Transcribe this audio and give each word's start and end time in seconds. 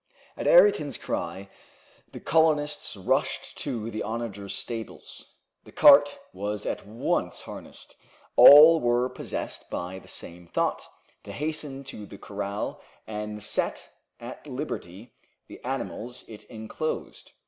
At 0.35 0.47
Ayrton's 0.47 0.97
cry 0.97 1.47
the 2.11 2.19
colonists 2.19 2.95
rushed 2.97 3.55
to 3.59 3.91
the 3.91 4.01
onagers' 4.01 4.55
stables. 4.55 5.35
The 5.63 5.71
cart 5.71 6.17
was 6.33 6.65
at 6.65 6.87
once 6.87 7.41
harnessed. 7.41 7.97
All 8.35 8.79
were 8.79 9.09
possessed 9.09 9.69
by 9.69 9.99
the 9.99 10.07
same 10.07 10.47
thought 10.47 10.87
to 11.21 11.31
hasten 11.31 11.83
to 11.83 12.07
the 12.07 12.17
corral 12.17 12.81
and 13.05 13.43
set 13.43 13.89
at 14.19 14.47
liberty 14.47 15.13
the 15.47 15.63
animals 15.63 16.23
it 16.27 16.45
enclosed. 16.45 17.33